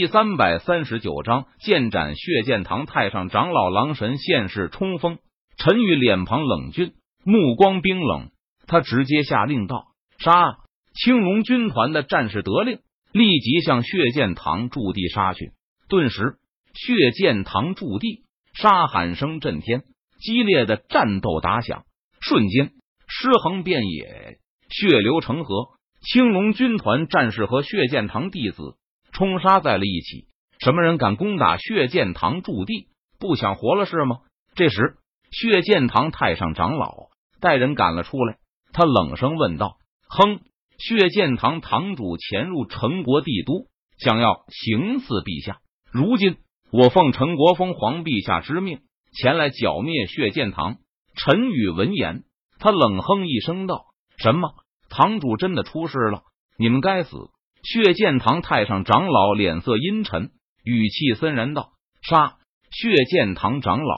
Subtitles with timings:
[0.00, 5.18] 第三百三十九章剑斩血剑堂太上长老狼神现世冲锋。
[5.58, 8.30] 陈宇脸庞冷峻，目光冰冷，
[8.66, 10.56] 他直接下令道：“杀！”
[10.96, 12.78] 青龙军团的战士得令，
[13.12, 15.52] 立即向血剑堂驻地杀去。
[15.90, 16.36] 顿时，
[16.72, 18.22] 血剑堂驻地
[18.54, 19.82] 杀喊声震天，
[20.18, 21.84] 激烈的战斗打响，
[22.22, 22.70] 瞬间
[23.06, 24.38] 尸横遍野，
[24.70, 25.52] 血流成河。
[26.00, 28.76] 青龙军团战士和血剑堂弟子
[29.12, 30.26] 冲杀在了一起。
[30.58, 32.88] 什么人敢攻打血剑堂驻地？
[33.18, 34.18] 不想活了是吗？
[34.54, 34.96] 这时，
[35.30, 37.08] 血剑堂太上长老
[37.40, 38.38] 带人赶了出来，
[38.72, 39.76] 他冷声问道
[40.08, 40.40] ：“哼！”
[40.78, 43.66] 血剑堂堂主潜入陈国帝都，
[43.98, 45.60] 想要行刺陛下。
[45.92, 46.38] 如今
[46.72, 48.80] 我奉陈国峰皇陛下之命
[49.12, 50.76] 前来剿灭血剑堂。
[51.14, 52.24] 陈宇闻言，
[52.58, 54.54] 他冷哼一声道：“什么？
[54.88, 56.22] 堂主真的出事了？
[56.56, 57.16] 你们该死！”
[57.62, 60.30] 血剑堂太上长老脸色阴沉，
[60.64, 62.36] 语气森然道：“杀！”
[62.70, 63.96] 血剑堂长老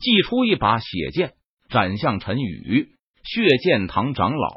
[0.00, 1.34] 祭出一把血剑，
[1.68, 2.88] 斩向陈宇。
[3.24, 4.48] 血剑堂长老。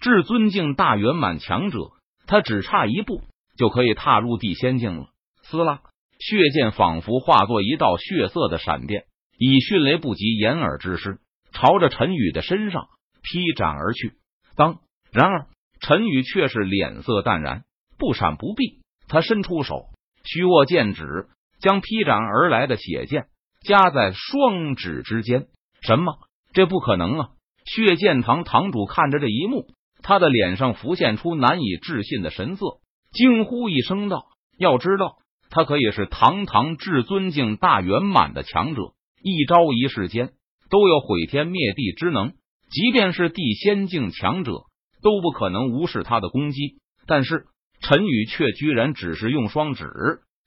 [0.00, 1.78] 至尊境大圆满强者，
[2.26, 3.22] 他只差一步
[3.56, 5.06] 就可以踏入地仙境了。
[5.42, 5.80] 撕拉，
[6.18, 9.04] 血剑仿佛化作一道血色的闪电，
[9.38, 11.18] 以迅雷不及掩耳之势
[11.52, 12.88] 朝着陈宇的身上
[13.22, 14.12] 劈斩而去。
[14.56, 15.46] 当然而，
[15.80, 17.64] 陈宇却是脸色淡然，
[17.98, 18.80] 不闪不避。
[19.08, 19.86] 他伸出手，
[20.24, 21.28] 虚握剑指，
[21.60, 23.26] 将劈斩而来的血剑
[23.62, 25.46] 夹在双指之间。
[25.80, 26.14] 什么？
[26.52, 27.28] 这不可能啊！
[27.64, 29.66] 血剑堂堂主看着这一幕。
[30.02, 32.78] 他的脸上浮现出难以置信的神色，
[33.10, 34.26] 惊呼一声道
[34.58, 35.16] ：“要知道，
[35.48, 38.92] 他可以是堂堂至尊境大圆满的强者，
[39.22, 40.32] 一招一式间
[40.68, 42.34] 都有毁天灭地之能。
[42.70, 44.64] 即便是地仙境强者，
[45.02, 46.76] 都不可能无视他的攻击。
[47.06, 47.46] 但是
[47.86, 49.84] 陈宇却居然只是用双指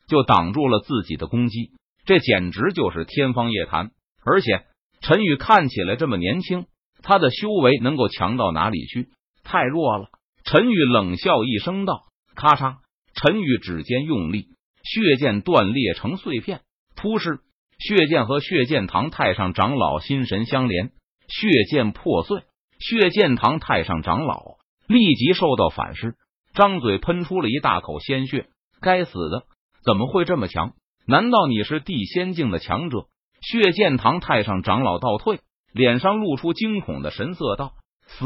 [0.07, 1.69] 就挡住了自己的攻击，
[2.03, 3.91] 这简直就是天方夜谭。
[4.25, 4.65] 而且
[5.01, 6.65] 陈宇看起来这么年轻，
[7.03, 9.09] 他的修为能够强到哪里去？”
[9.45, 10.07] 太弱了，
[10.45, 12.01] 陈宇冷笑一声道
[12.33, 12.77] ：“咔嚓！”
[13.13, 14.47] 陈宇指尖用力，
[14.83, 16.61] 血剑断裂成碎片。
[16.95, 17.39] 突施，
[17.77, 20.89] 血剑和血剑堂太上长老心神相连，
[21.27, 22.41] 血剑破碎。
[22.79, 24.57] 血剑堂太上长老
[24.87, 26.15] 立即受到反噬，
[26.53, 28.47] 张嘴喷出了一大口鲜血。
[28.81, 29.43] 该死的，
[29.83, 30.73] 怎么会这么强？
[31.07, 33.07] 难道你是地仙境的强者？
[33.41, 35.39] 血剑堂太上长老倒退，
[35.73, 37.73] 脸上露出惊恐的神色，道
[38.07, 38.25] ：“死！”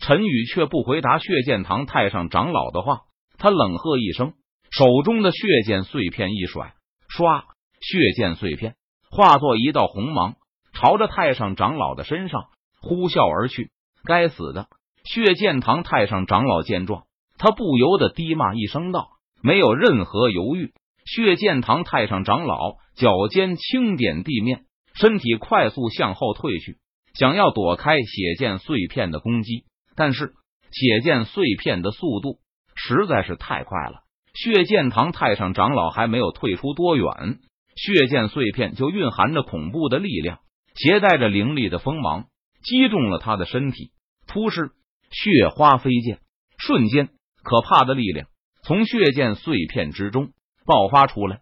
[0.00, 3.02] 陈宇却不回答血剑堂太上长老的话，
[3.36, 4.34] 他冷喝一声，
[4.70, 6.74] 手中的血剑碎片一甩，
[7.08, 7.42] 唰，
[7.80, 8.76] 血剑碎片
[9.10, 10.36] 化作一道红芒，
[10.72, 12.44] 朝着太上长老的身上
[12.80, 13.70] 呼啸而去。
[14.04, 14.68] 该死的！
[15.04, 17.04] 血剑堂太上长老见状，
[17.38, 19.08] 他不由得低骂一声道
[19.42, 20.72] ：“没有任何犹豫。”
[21.06, 26.76] 血剑堂太上长老脚尖轻点地面，身体快速向后退去，
[27.14, 29.64] 想要躲开血剑碎片的攻击。
[29.96, 30.34] 但是
[30.70, 32.40] 血剑碎片的速度
[32.74, 34.02] 实在是太快了，
[34.34, 37.38] 血剑堂太上长老还没有退出多远，
[37.74, 40.40] 血剑碎片就蕴含着恐怖的力量，
[40.74, 42.26] 携带着凌厉的锋芒，
[42.62, 43.92] 击中了他的身体。
[44.26, 44.72] 突施
[45.10, 46.18] 血花飞溅，
[46.58, 47.08] 瞬间
[47.48, 48.28] 可怕的力量
[48.62, 50.32] 从血剑碎片之中
[50.66, 51.40] 爆发出来，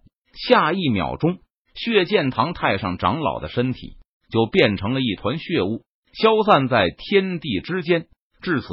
[0.49, 1.39] 下一秒钟，
[1.75, 3.97] 血剑堂太上长老的身体
[4.31, 8.07] 就变成了一团血雾，消散在天地之间。
[8.41, 8.69] 至此，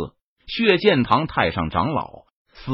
[0.46, 2.72] 血剑堂太上长老死。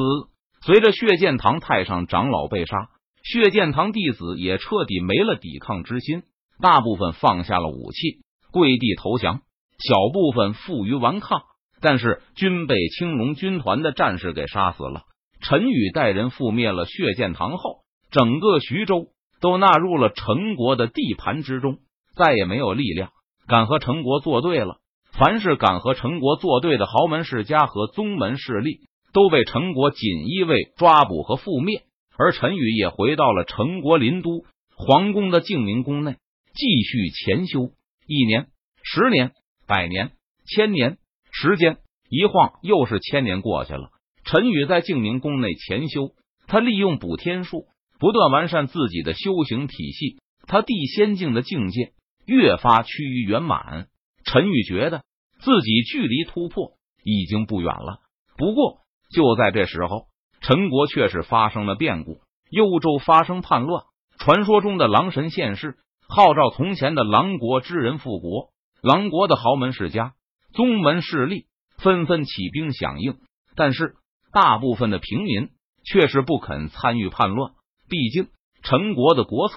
[0.61, 2.89] 随着血剑堂太上长老被杀，
[3.23, 6.23] 血剑堂弟子也彻底没了抵抗之心，
[6.61, 8.19] 大部分放下了武器，
[8.51, 9.37] 跪地投降；
[9.77, 11.43] 小部分负隅顽抗，
[11.81, 15.03] 但是均被青龙军团的战士给杀死了。
[15.41, 19.07] 陈宇带人覆灭了血剑堂后，整个徐州
[19.39, 21.77] 都纳入了陈国的地盘之中，
[22.15, 23.11] 再也没有力量
[23.47, 24.77] 敢和陈国作对了。
[25.11, 28.81] 凡是敢和陈国作对的豪门世家和宗门势力，
[29.11, 31.83] 都被陈国锦衣卫抓捕和覆灭。
[32.17, 34.43] 而陈宇也回到了陈国林都
[34.75, 36.17] 皇宫的静明宫内，
[36.53, 37.71] 继续潜修。
[38.05, 38.47] 一年、
[38.83, 39.31] 十年、
[39.67, 40.11] 百年、
[40.45, 40.97] 千年，
[41.41, 41.77] 时间
[42.09, 43.89] 一晃又是千年过去了。
[44.23, 46.11] 陈宇在静明宫内潜修，
[46.47, 47.67] 他利用补天术，
[47.99, 50.21] 不断完善自己的修行体系。
[50.47, 51.91] 他地仙境的境界
[52.25, 53.87] 越发趋于圆满。
[54.23, 55.03] 陈宇觉得。
[55.41, 57.99] 自己距离突破已经不远了。
[58.35, 60.07] 不过就在这时候，
[60.41, 62.19] 陈国却是发生了变故，
[62.51, 63.85] 幽州发生叛乱，
[64.17, 65.77] 传说中的狼神现世，
[66.09, 68.49] 号召从前的狼国之人复国。
[68.81, 70.11] 狼国的豪门世家、
[70.53, 71.45] 宗门势力
[71.77, 73.17] 纷纷起兵响应，
[73.55, 73.95] 但是
[74.31, 75.49] 大部分的平民
[75.83, 77.53] 却是不肯参与叛乱。
[77.87, 78.27] 毕竟
[78.61, 79.55] 陈国的国策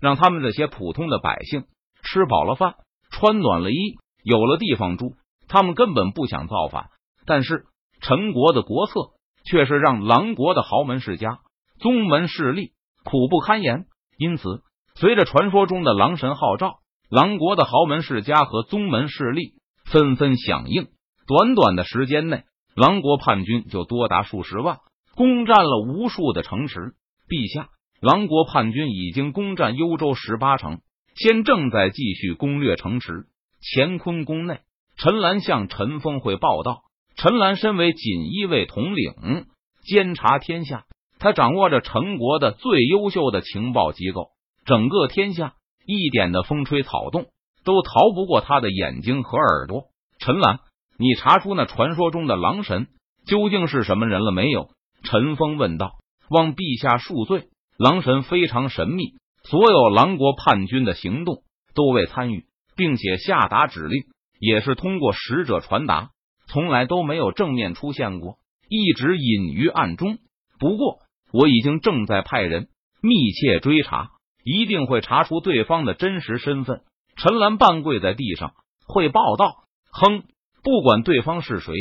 [0.00, 1.64] 让他们这些普通的百姓
[2.02, 2.74] 吃饱了饭，
[3.10, 5.16] 穿暖了衣，有了地方住，
[5.48, 6.90] 他们根本不想造反。
[7.26, 7.66] 但是
[8.00, 9.12] 陈国的国策
[9.44, 11.38] 却是让狼国的豪门世家、
[11.78, 12.72] 宗门势力
[13.04, 13.86] 苦不堪言。
[14.16, 14.62] 因此，
[14.94, 16.78] 随着传说中的狼神号召，
[17.10, 19.54] 狼国的豪门世家和宗门势力
[19.94, 20.88] 纷纷响应。
[21.24, 22.42] 短短的时间内，
[22.74, 24.78] 狼国叛军就多达数十万，
[25.14, 26.94] 攻占了无数的城池。
[27.28, 27.68] 陛下，
[28.00, 30.80] 狼国叛军已经攻占幽州十八城，
[31.14, 33.26] 现正在继续攻略城池。
[33.62, 34.62] 乾坤宫内，
[34.96, 36.82] 陈兰向陈峰会报道。
[37.14, 39.46] 陈兰身为锦衣卫统领，
[39.86, 40.86] 监察天下，
[41.20, 44.30] 他掌握着陈国的最优秀的情报机构，
[44.66, 45.54] 整个天下
[45.86, 47.26] 一点的风吹草动
[47.64, 49.84] 都逃不过他的眼睛和耳朵。
[50.18, 50.60] 陈兰。
[50.96, 52.86] 你查出那传说中的狼神
[53.26, 54.70] 究竟是什么人了没有？
[55.02, 55.94] 陈峰问道。
[56.30, 61.42] 望陛下恕罪，狼神非常神秘，所有狼国叛军的行动
[61.74, 62.46] 都未参与，
[62.76, 64.04] 并且下达指令
[64.38, 66.10] 也是通过使者传达，
[66.46, 68.38] 从来都没有正面出现过，
[68.68, 70.18] 一直隐于暗中。
[70.60, 71.00] 不过
[71.32, 72.68] 我已经正在派人
[73.02, 74.10] 密切追查，
[74.44, 76.82] 一定会查出对方的真实身份。
[77.16, 78.54] 陈兰半跪在地上，
[78.86, 79.64] 会报道。
[79.90, 80.24] 哼。
[80.62, 81.74] 不管对方是谁，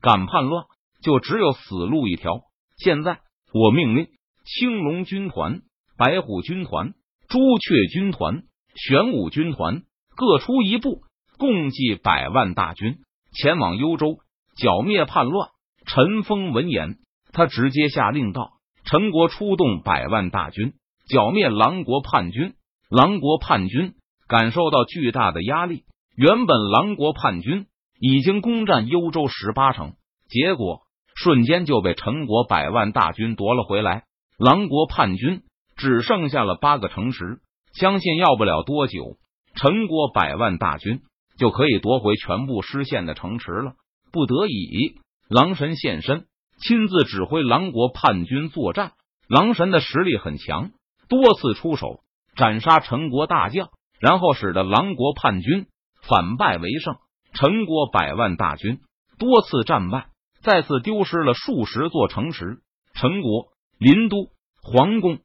[0.00, 0.66] 敢叛乱，
[1.02, 2.42] 就只有死路一条。
[2.76, 3.18] 现在，
[3.52, 4.06] 我命令
[4.44, 5.62] 青龙军团、
[5.96, 6.94] 白虎军团、
[7.28, 8.44] 朱雀军团、
[8.76, 9.82] 玄武军团
[10.14, 11.02] 各出一部，
[11.36, 12.98] 共计百万大军
[13.32, 14.18] 前往幽州
[14.56, 15.48] 剿灭叛乱。
[15.84, 16.98] 陈峰闻言，
[17.32, 18.52] 他直接下令道
[18.86, 20.74] ：“陈国出动百万大军
[21.08, 22.54] 剿灭狼国叛军。”
[22.88, 23.94] 狼国叛军
[24.28, 25.84] 感受到巨大的压力，
[26.14, 27.66] 原本狼国叛军。
[28.00, 29.94] 已经攻占幽州十八城，
[30.28, 30.82] 结果
[31.16, 34.04] 瞬间就被陈国百万大军夺了回来。
[34.38, 35.42] 狼国叛军
[35.76, 37.40] 只剩下了八个城池，
[37.72, 39.16] 相信要不了多久，
[39.56, 41.00] 陈国百万大军
[41.40, 43.72] 就可以夺回全部失陷的城池了。
[44.12, 46.26] 不得已，狼神现身，
[46.60, 48.92] 亲自指挥狼国叛军作战。
[49.28, 50.70] 狼神的实力很强，
[51.08, 52.04] 多次出手
[52.36, 55.66] 斩杀陈国大将，然后使得狼国叛军
[56.02, 56.96] 反败为胜。
[57.34, 58.80] 陈国百万大军
[59.18, 60.06] 多次战败，
[60.42, 62.58] 再次丢失了数十座城池。
[62.94, 63.48] 陈国
[63.78, 64.16] 林都
[64.62, 65.18] 皇宫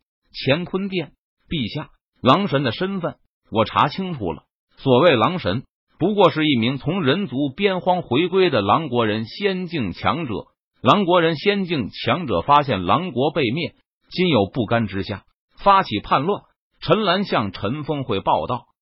[0.46, 1.14] 乾坤殿，
[1.48, 1.90] 陛下，
[2.22, 3.16] 狼神的身份
[3.50, 4.44] 我查清楚了。
[4.78, 5.64] 所谓狼神，
[5.98, 10.34] 不过是一名从人族边荒回归的狼国人仙境强者。
[10.82, 13.76] 狼国人仙境强者发现狼国被灭，
[14.10, 15.24] 心有不甘之下，
[15.58, 16.44] 发起叛乱。
[16.86, 18.73] 陈兰向陈峰会报道。